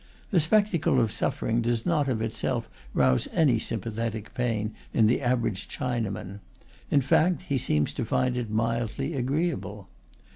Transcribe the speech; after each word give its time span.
The 0.31 0.39
spectacle 0.39 0.99
of 0.99 1.11
suffering 1.11 1.61
does 1.61 1.85
not 1.85 2.07
of 2.07 2.23
itself 2.23 2.67
rouse 2.95 3.27
any 3.33 3.59
sympathetic 3.59 4.33
pain 4.33 4.73
in 4.95 5.05
the 5.05 5.21
average 5.21 5.67
Chinaman; 5.67 6.39
in 6.89 7.01
fact, 7.01 7.43
he 7.43 7.59
seems 7.59 7.93
to 7.93 8.03
find 8.03 8.35
it 8.35 8.49
mildly 8.49 9.13
agreeable. 9.13 9.89